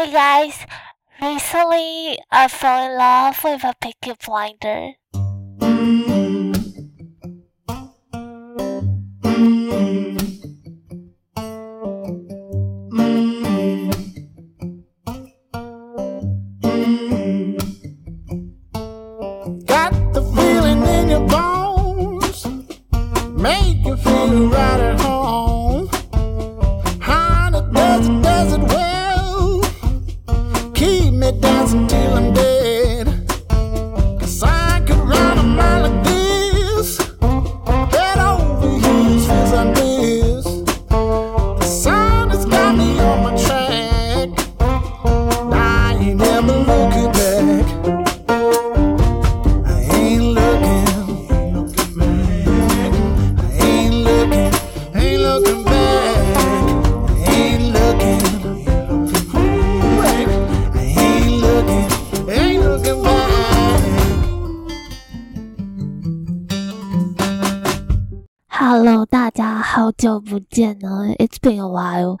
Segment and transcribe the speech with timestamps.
[0.00, 0.66] Hey guys,
[1.20, 4.94] recently I fell in love with a Peaky Blinder.
[70.50, 72.18] 见呢，It's been a while。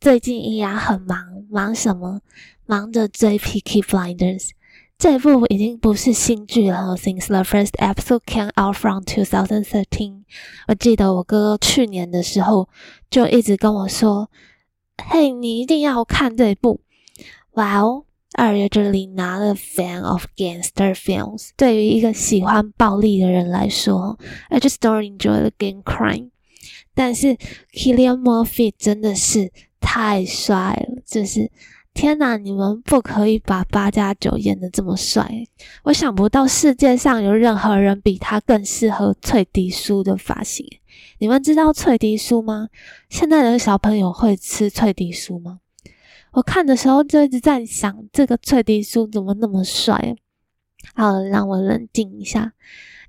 [0.00, 2.20] 最近依然很忙，忙什么？
[2.66, 4.48] 忙着追《Peaky Blinders》
[4.98, 10.24] 这部已经不是新剧了，Since the first episode came out from 2013。
[10.66, 12.68] 我记得我哥哥去年的时候
[13.08, 14.28] 就一直跟我说
[15.08, 16.80] ：“嘿，你一定要看这部。”
[17.54, 18.04] 哇哦！
[18.34, 21.50] 二月这里拿了 Fan of Gangster Films。
[21.56, 26.30] 对于一个喜欢暴力的人来说，I just don't enjoy the game crime。
[26.98, 27.36] 但是
[27.72, 31.48] Killian Murphy 真的是太帅了，就是
[31.94, 32.36] 天哪！
[32.36, 35.46] 你们不可以把八加九演的这么帅。
[35.84, 40.66] 我想不到世界上有任何人比他更适合脆迪酥的发型。
[41.20, 42.68] 你们知道脆迪酥吗？
[43.08, 45.60] 现在的小朋友会吃脆迪酥吗？
[46.32, 50.16] 我看的时候就一直在想，这个脆迪酥怎么那么帅？
[50.96, 52.54] 好了，让我冷静一下，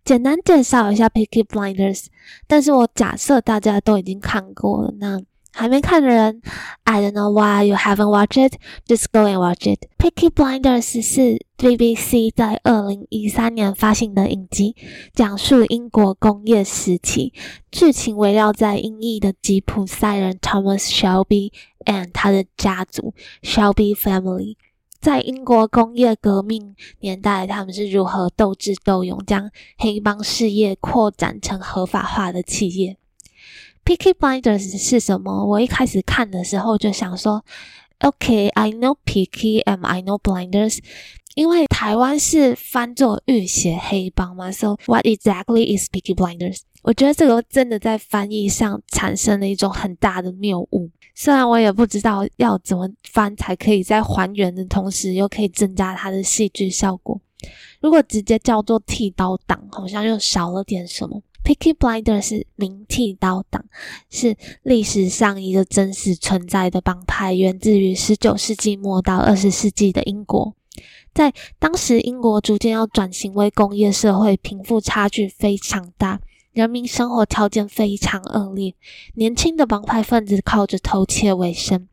[0.04, 2.04] 简单介绍一下《Picky Blinders》。
[2.48, 5.22] 但是我假设大家都已经看过了，那
[5.52, 6.42] 还没看的人
[6.84, 8.54] ，I don't know why you haven't watched it,
[8.88, 9.88] just go and watch it.
[9.98, 14.76] Peaky Blinders 是 BBC 在二零一三年发行的影集，
[15.14, 17.34] 讲述英国工业时期，
[17.72, 21.52] 剧情围绕在英裔的吉普赛人 Thomas Shelby
[21.86, 24.56] and 他的家族 Shelby Family。
[25.00, 32.98] 在英国工业革命年代，他们是如何斗智斗勇，将黑帮事业扩展成合法化的企业。
[33.86, 35.46] ？Picky Blinders 是什么？
[35.46, 37.46] 我一开始看的时候就想说
[38.00, 40.80] ，OK，I know picky，and I know Blinders，
[41.40, 46.64] 因为台湾是翻作浴血黑帮嘛，So what exactly is Peaky Blinders？
[46.82, 50.90] 我觉得这个真的在翻译上产生了一种很大的谬误。
[51.16, 57.22] 虽然我也不知道要怎么翻才可以在还原的同时又可以增加它的戏剧效果。
[57.80, 61.24] 如果直接叫做剃刀党，好像又少了点什么。
[61.46, 63.64] Picky Blinders 是名剃刀党，
[64.10, 70.54] 是历史上一个真实存在的帮派，源自于十九世纪末到二十世纪的英国。
[71.14, 76.22] 在当时，英国逐渐要转型为工业社会，贫富差距非常大。
[76.52, 78.74] 人民生活条件非常恶劣，
[79.14, 81.88] 年轻的帮派分子靠着偷窃为生。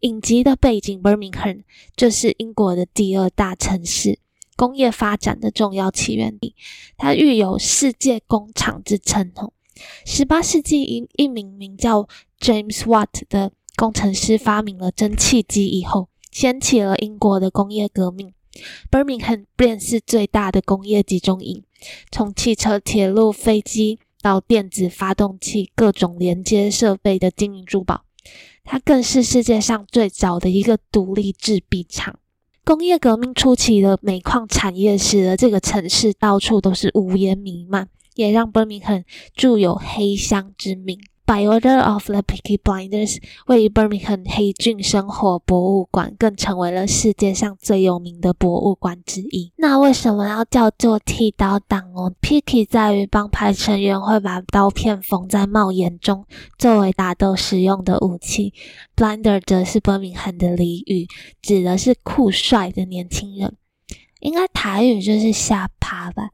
[0.00, 1.62] 影集的背景 Birmingham
[1.94, 4.18] 就是英国的第二大城市，
[4.56, 6.54] 工业发展的重要起源地，
[6.96, 9.30] 它育有“世界工厂”之称。
[9.36, 9.52] 哦，
[10.06, 12.08] 十八世纪一一名名叫
[12.40, 18.32] James Watt 的工程师发明了蒸汽机以后，掀起了英国的工业革命。
[18.90, 21.62] Birmingham 便是最大的工业集中营。
[22.10, 28.04] 从汽车、铁路、飞机到电子发动器，各种连接设备的金银珠宝，
[28.64, 32.18] 它更是世界上最早的一个独立制币厂。
[32.64, 39.04] 工业革命初期的煤矿产业使得这个城市到处都是乌烟弥漫，也让 Birmingham
[39.34, 41.00] 著有“黑乡”之名。
[41.28, 43.18] By order of the Peaky Blinders，
[43.48, 49.52] 位于 Birmingham 黑郡生活博物馆更成为了世界上最有名的博物馆之一。
[49.56, 56.24] 那为什么要叫做剃刀党哦？Peaky 在于帮派成员会把刀片缝在帽檐中，
[56.58, 58.54] 作为打斗使用的武器。
[58.96, 61.06] Blinder 则是 Birmingham 的俚语，
[61.42, 63.54] 指的是酷帅的年轻人。
[64.20, 66.30] 应该台语就是下趴吧。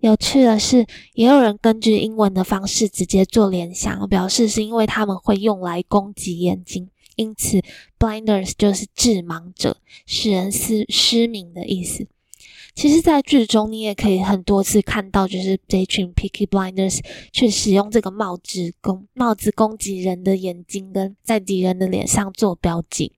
[0.00, 7.60] 有趣的是，也有人根据英文的方式直接做联想，表示是因为他们会用来攻击眼睛，因此
[7.98, 12.06] blinders 就是致盲者，使人失失明的意思。
[12.76, 17.00] 其实，在剧中你也可以很多次看到，就是这群 picky blinders
[17.32, 23.10] 去使用这个帽子攻帽子攻击人的眼睛，跟在敌人的脸上做标记。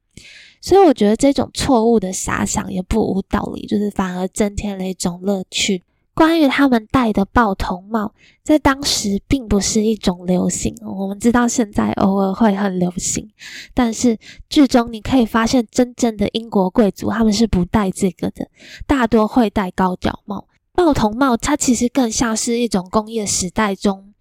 [0.63, 5.83] 所以我觉得这种错误的遐想也不无道理，就是反而增添了一种乐趣。
[6.13, 8.13] 关于他们戴的报童帽，
[8.43, 10.75] 在当时并不是一种流行。
[10.83, 13.31] 我们知道现在偶尔会很流行，
[13.73, 14.19] 但是
[14.49, 18.47] 剧中你可以发现，真正的英国贵族他们是不戴这个的，
[18.87, 20.47] 大多会戴高脚帽。
[20.73, 24.13] 报童帽它其实更像是一种工业时代中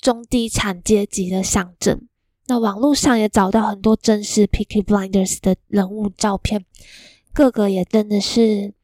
[0.00, 2.08] 中低产阶级的象征。
[2.46, 6.64] 那网络上也找到很多真实 Picky Blinders 的人物照片，
[7.32, 8.74] 个个也真的是。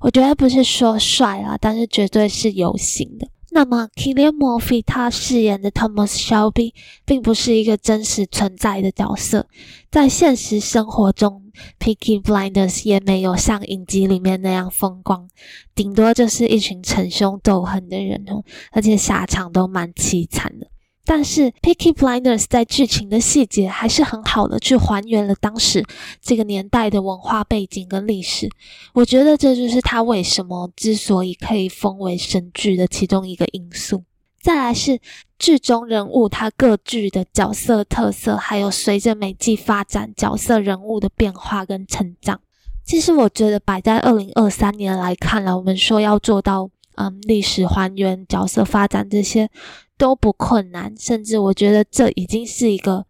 [0.00, 3.28] 我觉得不是说帅啊，但是绝对是有型的。
[3.50, 6.72] 那么，Killian Murphy 他饰演的 Thomas Shelby
[7.04, 9.46] 并不是一个真实存在的角色，
[9.92, 11.40] 在现实生活中
[11.78, 15.28] ，Picky Blinders 也没有像影集里面那样风光，
[15.72, 18.42] 顶多就是一群逞凶斗狠的人哦，
[18.72, 20.66] 而且下场都蛮凄惨的。
[21.06, 25.84] 但是《Picky Blinders》在剧情的细节还是很好的，去还原了当时
[26.22, 28.48] 这个年代的文化背景跟历史。
[28.94, 34.04] 我觉得这就是它为什么之所以可以封为神剧的其中一个因素。
[34.40, 34.98] 再来是
[35.38, 42.40] 剧中人物他各具的角色特色，还有随着每季发展角色人物的变化跟成长。
[42.84, 49.50] 其实我觉得摆在二零二三年来看了，我们说要做到嗯历史还原、角色发展这些。
[49.96, 53.06] 都不困难，甚至我觉得这已经是一个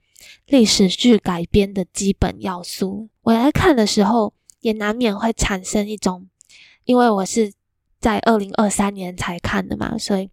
[0.46, 3.08] 历史剧改编的基本要素。
[3.22, 6.28] 我来看的时候，也难免会产生一种，
[6.84, 7.52] 因为我是
[7.98, 10.28] 在二零二三年才看的嘛，所以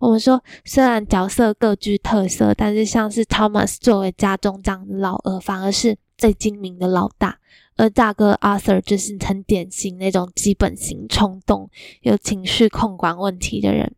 [0.00, 7.38] 我们说，虽然角色各具特色，但是像是 Thomas 作为家中长的老二，反而是最精明的老大，
[7.76, 11.70] 而大哥 Arthur 就是很典型那种基本型、冲动、
[12.00, 13.94] 有情绪控管问题的人。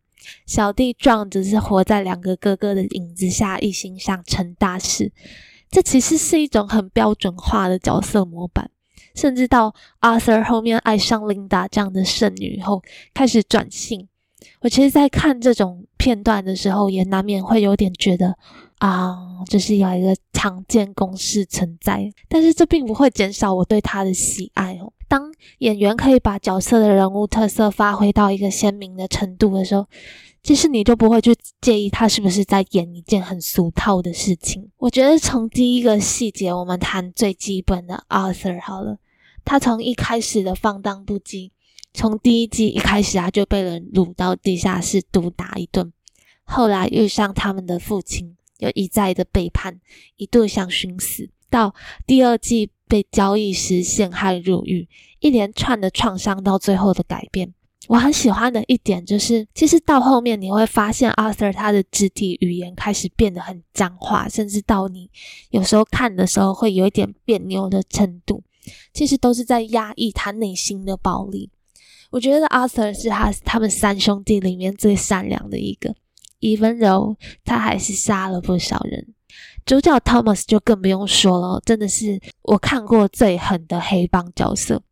[0.47, 5.13] 小弟壮只是活在两个哥哥的影子下，一心想成大事。
[5.71, 8.71] 这其实是一种很标准化的角色模板，
[9.15, 12.83] 甚至到 Arthur 后面爱上 Linda 这样的剩女后，
[13.13, 14.09] 开始转性。
[14.61, 18.37] 我其实，在看这种片段的时候，也难免会有点觉得
[18.85, 19.17] 啊，
[19.49, 22.13] 就是有一个常见公式存在。
[22.29, 24.93] 但是这并不会减少我对他的喜爱哦。
[25.09, 29.87] 当演员可以把角色的人物特色发挥到一个鲜明的程度的时候，
[30.43, 34.71] 其实你就不会去介意他是不是在演一件很俗套的事情。
[34.77, 38.99] 我觉得从第一个细节，我们谈最基本的 Arthur 好了，
[39.47, 41.53] 他从一开始的放荡不羁，
[41.95, 45.91] 从第一季一开始他就被人掳到地下室毒打一顿，
[46.45, 49.81] 后来遇上他们的父亲，又一再的背叛，
[50.17, 51.75] 一度想寻死，到
[52.07, 52.71] 第二季。
[52.87, 54.87] 被交易时陷害入狱，
[55.19, 57.53] 一连串的创伤到最后的改变。
[57.89, 65.11] 我很喜欢的一点就是，其实到后面你会发现，Arthur 他的肢体语言开始变得很僵化，甚至到你
[65.51, 68.45] 有时候看的时候会有一点别扭的程度。
[68.93, 71.51] 其实都是在压抑他内心的暴力。
[72.11, 75.97] 我觉得 Arthur 是他他们三兄弟里面最善良的一个
[76.45, 79.15] 以温柔他还是杀了不少人。
[79.65, 84.83] 主角 Thomas 就更不用说了，真的是我看过最狠的黑帮角色。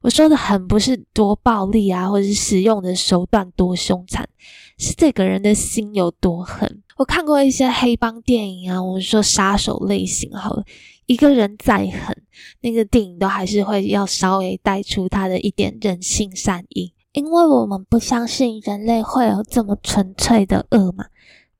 [0.00, 4.26] 我说的狠不是多暴力啊，或者是使用的手段多凶残，
[4.78, 6.82] 是这个人的心有多狠。
[6.96, 10.64] 我看过一些黑帮电影啊，我们说杀手类型好了，
[11.04, 12.16] 一个人再狠，
[12.62, 21.06] 那个电影都还是会要稍微带出他的一点人性善意，因为我们不相信人类会有这么纯粹的恶嘛。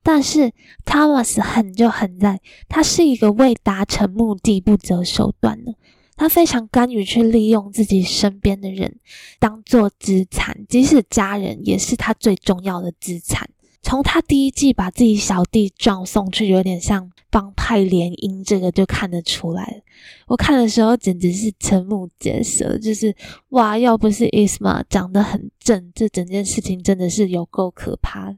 [0.03, 0.53] 但是
[0.85, 5.73] Thomas 狠就狠在，他是一个为达成目的不择手段的。
[6.15, 8.99] 他非常甘于去利用自己身边的人
[9.39, 13.49] 当做资产，即使家人也是他最重要的资产。
[13.87, 19.81] 从他第一季把自己小弟撞送去，有点像帮派联姻，这个就看得出来
[20.27, 23.15] 我看的时候简直是瞠目结舌，就是
[23.51, 28.35] 哇，要不是 Isma 长得很正，这整件事情真的是有够可怕。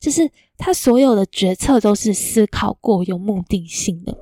[0.00, 4.16] 就是他所有的决策都是思考过、有目的性的，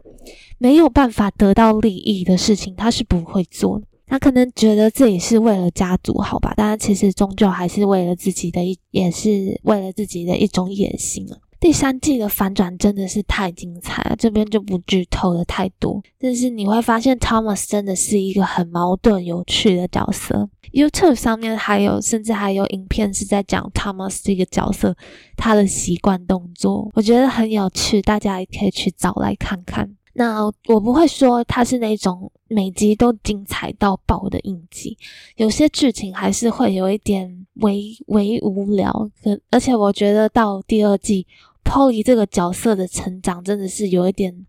[0.59, 3.81] 没有办法得到利益的事情，他是不会做。
[4.07, 11.37] 他可能觉得自己是为了家族好吧，但其实终究还是为了自己的一，也是为了自己的一种野心啊。
[11.59, 20.49] 第三季的反转真的是太精彩了，这边就不剧透的太多，但是你会发现 Thomas 真的是一个很矛盾、有趣的角色。
[20.73, 24.95] YouTube 上面还有，甚至还有影片是在讲 Thomas 这个角色
[25.35, 29.97] 他的习惯动作，我觉得很有趣，大家也可以去找来看看。
[30.13, 34.97] 那我不会说他是那种每集都精彩到爆的影集，
[35.37, 39.11] 有些剧情还是会有一点微微无聊。
[39.23, 41.27] 可而且我觉得到第二季
[41.65, 44.47] ，Polly 这个角色的成长真的是有一点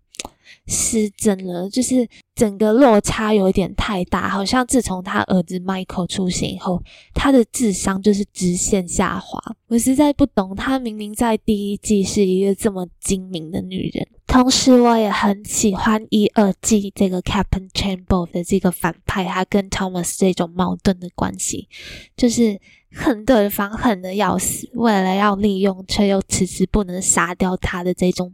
[0.68, 6.84] 失真了，就是整个落差有一点太大，好像自从他儿子 Michael 出现以后，
[7.14, 9.42] 他的智商就是直线下滑。
[9.68, 21.70] 我实在不懂，他明明在第一季是一个这么精明的女人，同时我也很喜欢一二季这个 Captain Chamber 的这个反派，他跟 Thomas 这种矛盾的关系，
[22.16, 22.60] 就是
[22.92, 28.34] 恨对方恨的要死，为了要利用却又迟迟不能杀掉他的这种。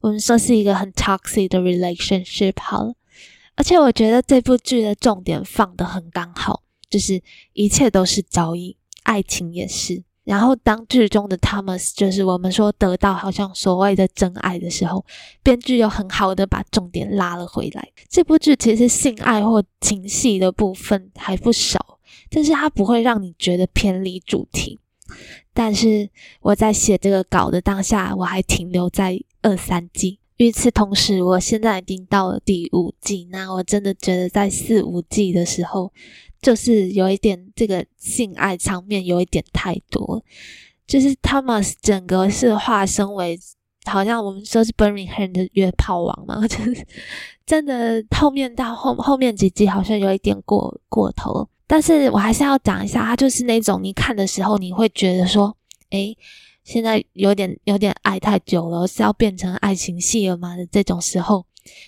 [0.00, 2.94] 我们说是一个很 toxic 的 relationship 好了，
[3.56, 7.20] 而且我觉得这部剧的重点放得很刚好，就是
[7.52, 10.04] 一切都是交易，爱情也是。
[10.24, 15.04] 然后当剧中的 Thomas 就是我们说得到好像所谓的真爱的时候，
[15.42, 17.88] 编剧又很好的把重点拉了回来。
[18.10, 24.78] 这部剧其实性爱或情戏的部分还不少，但是它不会让你觉得偏离主题。
[25.54, 26.10] 但是
[26.42, 30.18] 我在写这个稿的当下，我还停留在二三季。
[30.36, 33.28] 与此同时，我现在已经到了第五季。
[33.32, 35.92] 那我真的觉得在四五季的时候，
[36.40, 40.22] 就是有一点这个性爱场面有一点太多。
[40.86, 43.38] 就是 Thomas 整个是化身为，
[43.84, 46.86] 好像我们说是 Birmingham 的约炮王嘛， 就是
[47.44, 51.48] 真的后面到后后面几季好像有一点过过头。
[51.66, 55.54] 但是我还是要讲一下，他就是那种你看的时候，你会觉得说，
[55.90, 56.16] 诶，
[56.68, 60.54] 现在有点有点爱太久了，是要变成爱情戏了吗？
[60.54, 61.46] 的这种时候，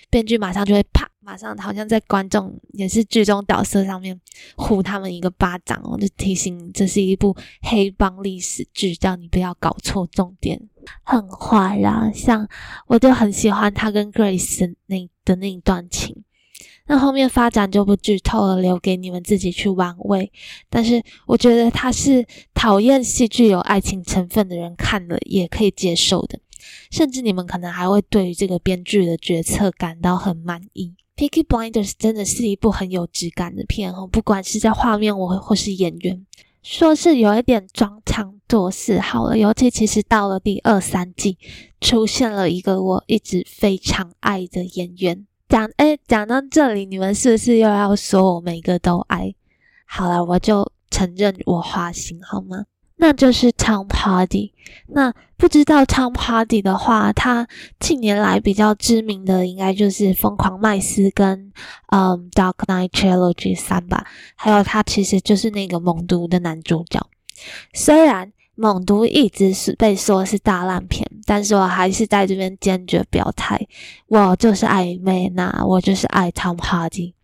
[0.08, 4.18] 编剧马上就会啪，马上好像在观众也是剧中角色上面
[4.56, 10.58] 呼他们一个巴掌哦，就提醒这是一部黑帮历史剧，叫你不要搞错重点，
[11.02, 12.10] 很坏啦。
[12.14, 12.48] 像
[12.86, 16.24] 我就很喜欢他跟 Grace 那的那一段情。
[16.90, 20.32] 那后面发展就不剧透了，留给你们自己去玩味。
[20.68, 26.40] 但是我觉得他是讨厌戏剧有爱情成分的人看了也可以接受的，
[26.90, 30.92] 甚至你们可能还会对于这个编剧的决策感到很满意。
[31.22, 36.26] 《Picky Blinders》真的是一部很有质感的片哦，不管是在画面或或是演员，
[36.60, 39.38] 说是有一点装腔作势好了。
[39.38, 41.38] 尤其其实到了第二三季，
[41.80, 45.28] 出现了一个我一直非常爱的演员。
[45.50, 49.34] 讲哎，讲到这里，你们是不是又要说我每个都爱？
[49.84, 52.64] 好了，我就承认我花心好吗？
[52.94, 54.52] 那就是 Tom Hardy。
[54.86, 57.48] 那不知道 Tom Hardy 的话，他
[57.80, 61.52] 近年来比较知名的应该就是《疯狂麦斯》跟
[61.88, 64.06] 嗯《Dark Knight Trilogy》三吧。
[64.36, 67.04] 还有他其实就是那个《猛毒》的男主角。
[67.72, 73.58] 虽然猛毒一直是被说是大烂片，但是我还是在这边坚决表态，
[74.06, 77.14] 我就是爱美娜，我就是爱 Tom Hardy。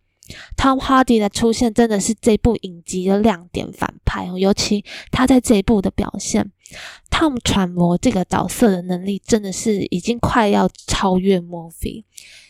[0.55, 6.51] Tom Hardy 的出现真的是这部影集的亮点反派哦，尤其他在这一部的表现
[7.09, 12.03] ，Tom 揣摩这个角色的能力真的是已经快要超越墨菲。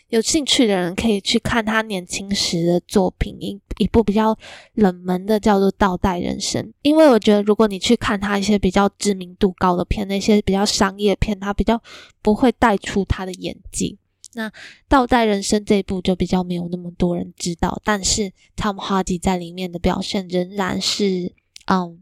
[0.08, 4.34] 有兴趣的人可以去看他年轻时的作品，一一部比较
[4.72, 6.64] 冷门的叫做《倒带人生》。
[6.80, 11.82] 因为我觉得，如果你去看他一些比较知名度高的片，那些比较商业片，他比较
[12.22, 13.98] 不会带出他的演技。
[14.34, 14.48] 那
[14.88, 21.34] 《倒带人生》这一部就比较没有那么多人知道，但是 Tom Hardy 在里面的表现仍然是
[21.66, 22.00] 嗯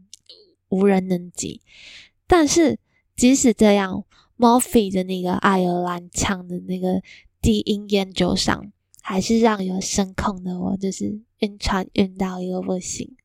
[0.69, 1.61] 无人能及。
[2.27, 2.77] 但是
[3.15, 4.03] 即使这样
[4.37, 7.01] ，Murphy 的那个爱尔兰腔的那个。
[7.39, 13.15] 低音研究上还是让有声控的我就是晕船晕到一个不行，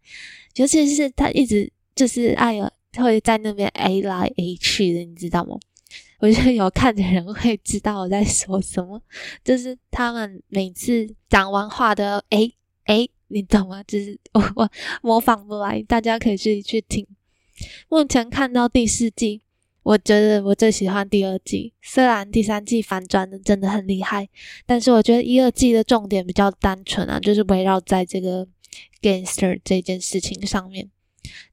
[0.55, 5.57] 尤其是他一直就是哎呀会在那边 A 来 A 去的，你知道吗？
[6.23, 9.03] 我觉得有看的人会知道我在说什么，
[9.43, 13.83] 就是他们每次讲完话都要 A A，你懂吗？
[13.83, 14.71] 就是我我
[15.03, 17.05] 模仿不来，大家可以自己去听。
[17.89, 19.43] 目前看到第四季。
[19.85, 24.29] 我觉得我最喜欢第二季，虽然第三季反转的真的很厉害，
[24.65, 28.47] 但是我觉得一二季的重点比较单纯啊，就是围绕在这个
[29.01, 30.89] gangster 这件事情上面。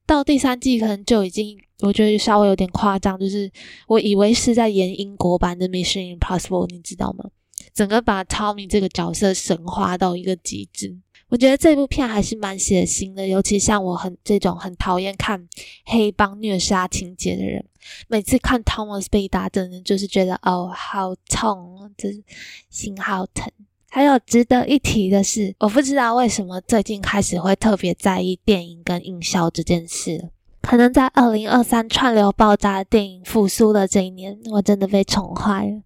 [0.06, 3.52] 到第三季可能就已经，我觉得稍微有点夸张，就是
[3.88, 7.30] 我以为是在演英国版的 Mission Impossible，你知道吗？
[7.74, 10.98] 整个把 Tommy 这个角色神化到一个极致。
[11.30, 15.48] 我觉得这部片还是蛮血腥的，尤其像我很这种很讨厌看
[15.86, 17.64] 黑帮虐杀情节的人，
[18.08, 22.24] 每次看 Thomas 被打，真的就是觉得哦，好痛，就是
[22.72, 23.52] 心好疼。
[23.90, 30.30] 还有值得一提的是，我不知道为什么最近开始会特别在意电影跟营销这件事，
[30.62, 35.82] 可能在二零二三串流爆炸的电影复苏的这一年，我真的被宠坏了。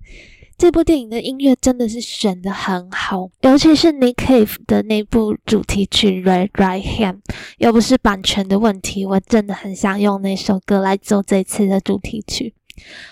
[0.55, 7.21] 这部电影的音乐真的是选的很好，尤其是 Nick Cave 的那部主题曲《Right Right Hand》，
[7.57, 12.53] 又不是版权的问题，我真的很想用那首歌来做这次的主题曲。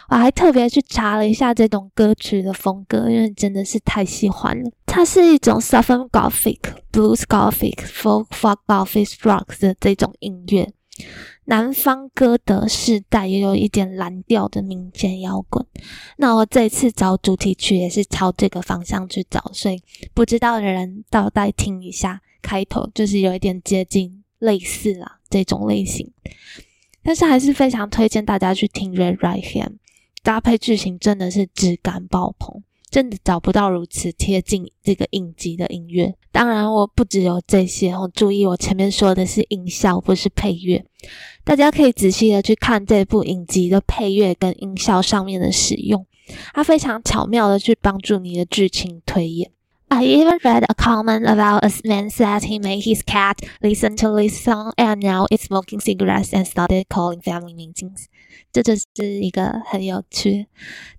[0.10, 4.72] 我还特别去查了一下这种歌曲的风格，因为真的是太喜欢了。
[4.86, 6.60] 它是一种 Southern Gothic、
[6.92, 10.74] Blues Gothic、Folk Folk Gothic Rock 的这种音乐。
[11.46, 15.66] 南方歌德世代也有一点蓝调的民间摇滚。
[16.18, 19.82] 那我这次找主题曲也是朝这个方向去找，所以
[20.14, 26.12] 不知道的人倒带听一下，开头就是有一点接近类似啦这种类型。
[27.04, 29.70] 但是还是非常推荐大家去听《Red Right Hand》，
[30.24, 36.16] 搭配剧情真的是质感爆棚，真的找不到如此贴近这个影集的音乐。
[36.32, 40.86] 当然，我不只有这些哦，注意我前面说的是音效，不是配乐。
[41.44, 46.06] 大家可以仔细的去看这部影集的配乐跟音效上面的使用，
[46.54, 49.52] 它非常巧妙的去帮助你的剧情推演。
[49.94, 54.42] I even read a comment about a man said he made his cat listen to this
[54.42, 58.06] song and now it's smoking cigarettes and started calling family meetings。
[58.54, 58.86] 这就是
[59.22, 60.48] 一个很有趣。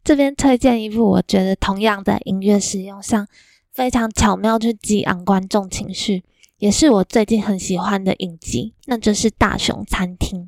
[0.04, 3.26] 这边推荐一部我觉得同样在音乐使用上
[3.72, 6.22] 非常巧妙去激昂观众情绪，
[6.58, 10.40] 也是我最近很喜欢的影集，那就是《大熊餐厅》。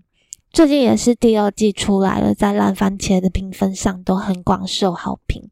[0.52, 5.48] 最近也是第二季出来了，在烂番茄的评分上都很广受好评。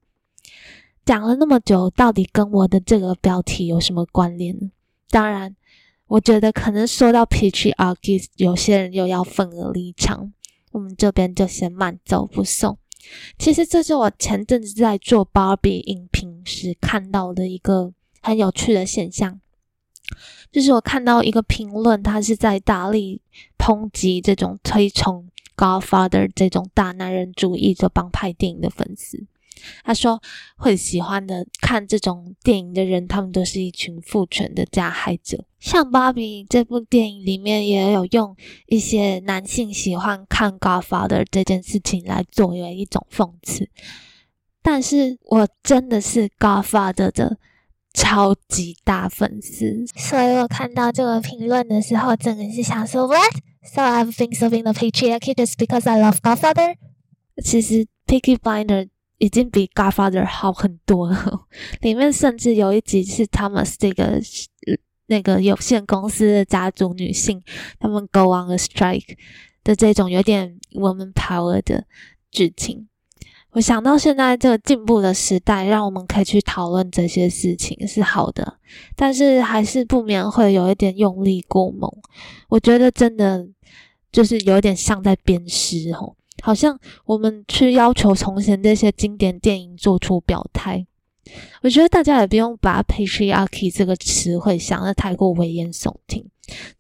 [1.05, 4.71] 讲了那么久，到底跟我的这个标题有什么关联呢？
[5.11, 5.55] 当然，
[6.07, 10.33] 我觉得可能说到 patriarchy，有些人又要愤而离场。
[10.71, 12.79] 我们这边就先慢走不送。
[13.37, 17.93] 其实这是我前阵子在做 Barbie 影评时看到的一个
[18.23, 19.41] 很有趣的现象，
[20.51, 23.21] 就是我看到一个评论，他是在大力
[23.59, 29.27] 抨击这种推崇 Godfather 这种大男人主义的帮派电影的粉丝。
[29.85, 30.21] 他说
[30.57, 35.45] ：“会喜欢的看这种电影的人，他们都是一群父权的加害者。
[35.59, 43.69] 像《芭比》这部电影里面，也有用一些男性喜欢看《Godfather》这件事情来作为一种讽刺。
[44.63, 47.39] 但是我真的是《Godfather》的
[47.95, 53.35] 超级大粉丝，所以我看到这个评论的时候，真的是想说：What?
[53.65, 56.75] So I've been serving the patriarchy just because I love Godfather？
[57.45, 58.85] 其实《Picky Blinder》。”
[59.23, 61.47] 已经比《Godfather》好很多了。
[61.81, 64.21] 里面甚至有一集是 Thomas 这个
[65.07, 67.41] 那个有限公司的家族女性，
[67.79, 69.17] 他们 go on a strike
[69.63, 71.85] 的这种有点 woman power 的
[72.33, 72.89] 剧情。
[73.53, 78.59] 我想到现在这个进步的时代，让我们可以去讨论这些事情是好的，
[78.97, 81.89] 但是还是不免会有一点用力过猛。
[82.49, 83.47] 我觉得真的
[84.11, 86.17] 就是有点像在鞭尸吼。
[86.43, 90.85] 好像我们去要求从前这些经典电影做出表态，
[91.63, 96.29] 我觉得大家也不用把 patriarchy 这个词汇想的太过危言耸听。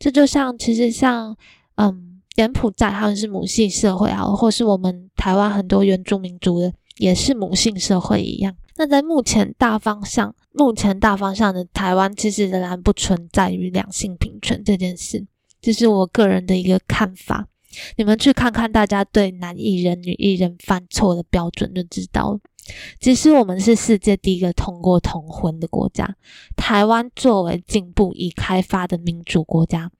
[0.00, 1.36] 这就像其实像
[1.76, 8.54] 嗯柬埔寨他们是母系社会啊，或是我们台湾很多原住民族的也是母性社会一样。
[8.76, 15.24] 那在目前大方向，目前大方向的台湾其实仍然不存在于两性平权这件事，
[15.60, 17.46] 这是我个人的一个看法。
[17.96, 22.40] 你们去看看大家对男艺人、女艺人犯错的标准，就知道了。
[23.00, 26.16] 其实我们是世界第一个通过同婚的国家，
[26.56, 29.90] 台湾作为进步已开发的民主国家，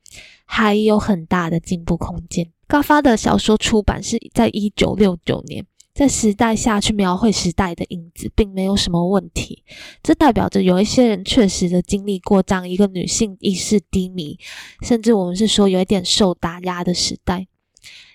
[0.44, 2.48] 还有很大的进步空间。
[2.68, 9.64] 高发的小说出版是在一九六九年，在时代下去描绘时代的影子，并没有什么问题。
[10.00, 14.38] 这代表着有一些人确实的经历过这样一个女性意识低迷，
[14.82, 17.48] 甚至我们是说有一点受打压的时代。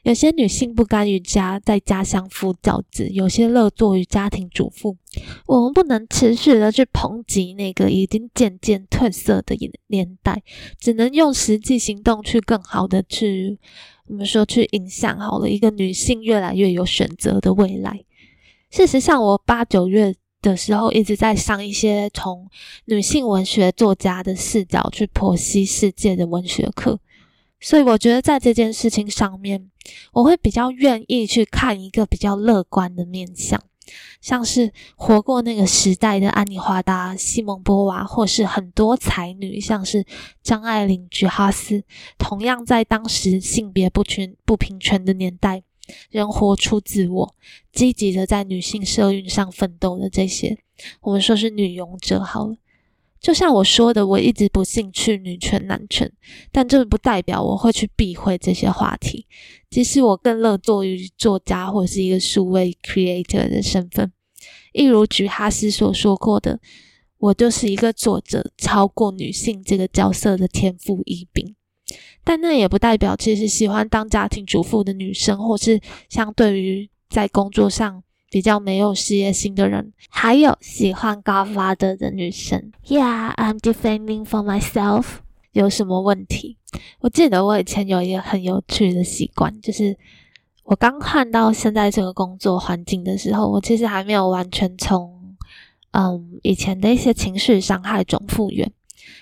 [0.03, 4.95] 有些女性不甘于家，在家相夫教子；有些乐作于家庭主妇。
[5.45, 9.55] 我们不能持续的去抨击那个已经渐渐褪色的
[9.87, 10.41] 年代，
[10.79, 13.57] 只能用实际行动去更好的去，
[14.07, 18.03] 我们说去影响好了一个女性越来越有选择的未来。
[18.69, 22.47] 事实上，我八九月的时候一直在上一些从
[22.85, 26.99] 女性文学作家的视角去剖析世界的文学课。
[27.59, 29.69] 所以我觉得在这件事情上面，
[30.13, 33.61] 我会比较愿意去看一个比较乐观的面相，
[34.21, 40.05] 像是活过那个时代的安妮华达、西蒙波娃，或是很多才女，像是
[40.43, 41.83] 张爱玲、菊哈斯，
[42.17, 45.63] 同样在当时性别不全不平权的年代，
[46.11, 47.35] 仍活出自我，
[47.71, 50.59] 积极的在女性社运上奋斗的这些，
[51.01, 52.55] 我们说是女勇者好了。
[53.19, 56.11] 就像我说的，我一直不兴趣女权男权，
[56.51, 59.25] 但这不代表我会去避讳这些话题。
[59.69, 64.11] 即使我更乐作于作家或是一个数位 creator 的身份，
[64.73, 66.59] 一如菊哈斯所说过的，
[67.17, 71.55] 我就是一个作者，超过女性这个角色的天赋异禀。
[72.23, 82.71] 但那也不代表，其实喜欢当家庭主妇的女生，或是相对于在工作上比较没有事业心的人，还有喜欢高发的的女生。
[82.85, 85.05] Yeah, I'm defending for myself。
[85.53, 86.57] 有什么问题？
[86.99, 89.97] 我记得我以前有一个很有趣的习惯，就是
[90.63, 95.35] 我刚换到现在这个工作环境的时候，我其实还没有完全从
[95.91, 98.71] 嗯以前的一些情绪伤害中复原，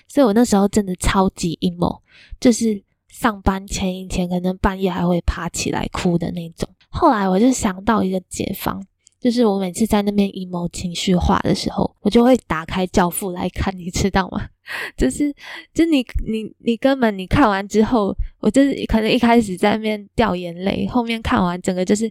[0.08, 2.00] 所以我那时候真的超级 emo，
[2.38, 6.68] 就是上班前一天可能半夜还会爬起来哭的那种。
[6.90, 8.84] 后来我就想到一个解方。
[9.26, 14.48] 就是我每次在那边 emo 情绪化的时候，我就会打开教父来看，你知道吗？
[14.96, 15.34] 就是，
[15.74, 22.08] 就你你你根本你看完之后，我就是可能一开始在那边掉眼泪，后面看完整个就是，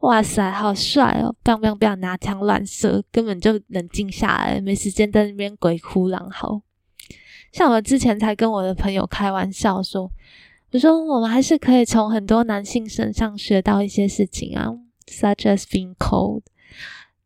[0.00, 1.32] 哇塞，好帅哦！
[1.44, 6.60] 不要不要不要拿枪乱射，根本就冷静下来，没时间在那边鬼哭狼嚎。
[7.52, 10.10] 像我之前才跟我的朋友开玩笑说，
[10.72, 14.74] 我说我们还是可以从很多男性身上学到一些事情啊。
[15.08, 16.42] Such as being cold，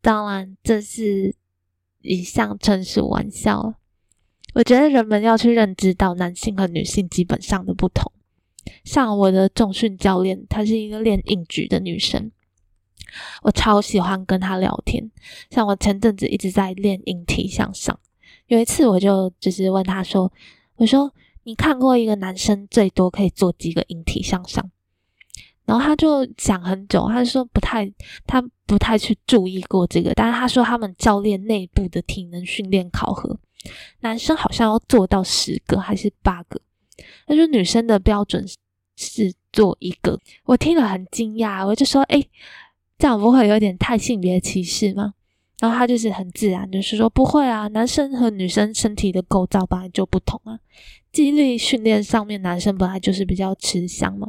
[0.01, 1.35] 当然这是
[2.01, 3.75] 一项纯属玩笑。
[4.55, 8.11] 我觉得人们要去认知到男性和女性基本上的不同。
[8.83, 12.31] 像我的重训教练，她是一个练硬举的女生，
[13.43, 15.11] 我超喜欢跟她聊天。
[15.51, 17.99] 像我前阵子一直在练引体向上，
[18.47, 20.31] 有一次我就只是问她说
[20.77, 24.67] ：“我说你看过一个男生最多可以做几个引体向上？”
[25.65, 27.89] 然后他就讲很久，他就说不太，
[28.27, 30.13] 他不太去注意过这个。
[30.13, 33.39] 但是他说他们教练内部的体能训练考核，
[34.01, 36.59] 男生好像要做到十个还是八个，
[37.25, 38.45] 他说女生的标准
[38.97, 40.19] 是做一个。
[40.43, 42.21] 我听了很惊讶，我就说：“哎，
[42.97, 45.13] 这样不会有点太性别歧视吗？”
[45.59, 50.59] 然后他就是很自然，就是说：“不会啊，男生和女生身体的构造本来就不同啊。”
[51.13, 54.27] 肌力训练上面，男生本来就是比较吃香嘛，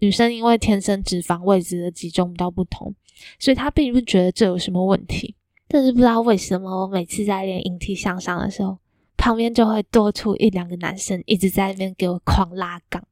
[0.00, 2.92] 女生因为天生脂肪位置的集中比较不同，
[3.38, 5.36] 所以他并不觉得这有什么问题。
[5.68, 8.76] 但是不知道为什么，我每次在练引体向上的时候，
[9.16, 13.02] 旁边就会多出一两个男生一直在那边给我狂拉杠，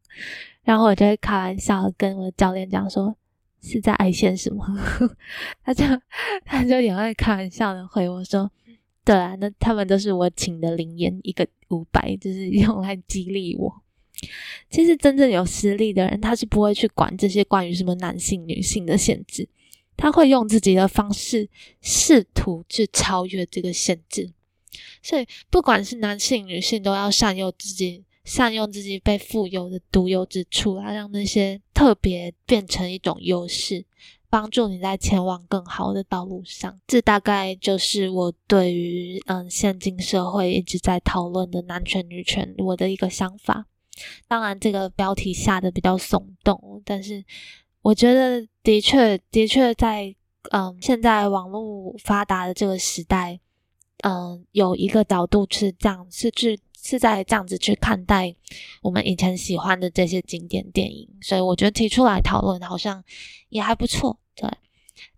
[0.64, 3.16] 然后我就会开玩笑跟我的教练讲说
[3.62, 4.66] ：“是在爱线什么？”
[5.64, 5.85] 他就
[6.44, 8.51] 他就也会开玩笑的回我说。
[9.05, 13.83] 对啊，那他们都是我请的零元，一个五百，就是用来激励我。
[14.70, 19.48] 其实真正有实力的人，他是不会去管这些关于什么男性、女性的限制，
[19.96, 21.48] 他会用自己的方式
[21.81, 24.31] 试图去超越这个限制。
[25.03, 33.85] 所以，不管是男性、女性，都要善用自己，善用自己被富有的独有之处，来让那些特别变成一种优势。
[34.31, 43.66] 帮助你在前往更好的道路上，这大概就是我对于嗯现今社会一直在讨论的男权女权我的一个想法。
[44.29, 47.23] 当然，这个标题下的比较耸动，但是
[47.83, 50.14] 我觉得的确的确在
[50.51, 53.38] 嗯现在网络发达的这个时代，
[54.03, 58.35] 嗯有一个角度是这样，是去是在这样子去看待
[58.83, 63.03] 我们以前喜欢的这些经典电影，所以我觉得提出来讨论好像
[63.49, 64.18] 也还不错。
[64.35, 64.51] 对，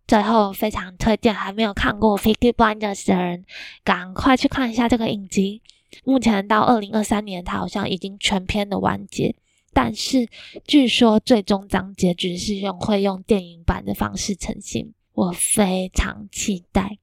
[0.06, 3.44] 最后非常推荐还没有看过《Peaky Blinders》的人，
[3.82, 5.62] 赶快去看一下这个影集。
[6.04, 9.34] 目前到二零二三年，它好像已经全篇的完结，
[9.72, 10.28] 但是
[10.66, 16.98] 据说最终章结局是用会用电影版的方式呈现，我非常期待。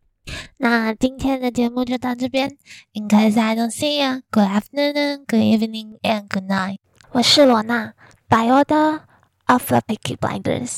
[0.57, 2.57] 那今天的节目就到这边
[2.93, 6.77] ，In case I don't see you, good afternoon, good evening, and good night。
[7.11, 7.93] 我是罗娜
[8.29, 9.01] ，By order
[9.47, 10.77] of the Picky Blinders。